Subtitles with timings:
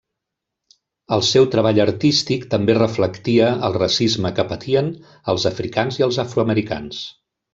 [1.17, 4.91] El seu treball artístic també reflectia el racisme que patien
[5.35, 7.05] els africans i els afroamericans.